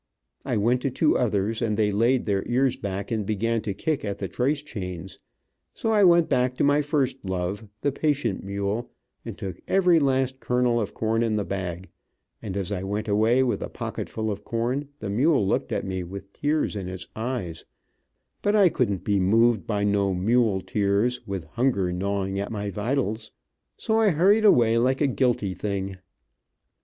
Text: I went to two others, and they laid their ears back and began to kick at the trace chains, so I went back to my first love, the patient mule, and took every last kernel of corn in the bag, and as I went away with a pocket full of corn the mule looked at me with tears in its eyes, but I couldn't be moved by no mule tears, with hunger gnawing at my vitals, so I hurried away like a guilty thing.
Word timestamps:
I 0.43 0.57
went 0.57 0.81
to 0.81 0.89
two 0.89 1.15
others, 1.15 1.61
and 1.61 1.77
they 1.77 1.91
laid 1.91 2.25
their 2.25 2.41
ears 2.47 2.75
back 2.75 3.11
and 3.11 3.23
began 3.23 3.61
to 3.61 3.73
kick 3.75 4.03
at 4.03 4.17
the 4.17 4.27
trace 4.27 4.63
chains, 4.63 5.19
so 5.75 5.91
I 5.91 6.03
went 6.05 6.27
back 6.27 6.55
to 6.55 6.63
my 6.63 6.81
first 6.81 7.17
love, 7.23 7.67
the 7.81 7.91
patient 7.91 8.43
mule, 8.43 8.89
and 9.23 9.37
took 9.37 9.59
every 9.67 9.99
last 9.99 10.39
kernel 10.39 10.81
of 10.81 10.95
corn 10.95 11.21
in 11.21 11.35
the 11.35 11.45
bag, 11.45 11.87
and 12.41 12.57
as 12.57 12.71
I 12.71 12.81
went 12.81 13.07
away 13.07 13.43
with 13.43 13.61
a 13.61 13.69
pocket 13.69 14.09
full 14.09 14.31
of 14.31 14.43
corn 14.43 14.87
the 14.97 15.11
mule 15.11 15.45
looked 15.47 15.71
at 15.71 15.85
me 15.85 16.01
with 16.01 16.33
tears 16.33 16.75
in 16.75 16.89
its 16.89 17.07
eyes, 17.15 17.63
but 18.41 18.55
I 18.55 18.69
couldn't 18.69 19.03
be 19.03 19.19
moved 19.19 19.67
by 19.67 19.83
no 19.83 20.15
mule 20.15 20.61
tears, 20.61 21.21
with 21.27 21.43
hunger 21.43 21.91
gnawing 21.93 22.39
at 22.39 22.51
my 22.51 22.71
vitals, 22.71 23.29
so 23.77 23.99
I 23.99 24.09
hurried 24.09 24.45
away 24.45 24.79
like 24.79 24.99
a 24.99 25.05
guilty 25.05 25.53
thing. 25.53 25.97